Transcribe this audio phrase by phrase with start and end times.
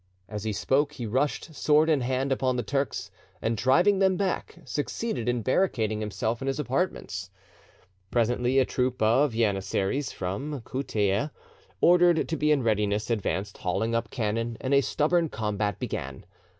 [0.27, 4.55] As he spoke, he rushed, sword in hand, upon the Turks, and driving them back,
[4.65, 7.29] succeeded in barricading himself in his apartments.
[8.09, 11.29] Presently a troop of janissaries from Koutaieh,
[11.81, 16.25] ordered to be in readiness, advanced, hauling up cannon, and a stubborn combat began.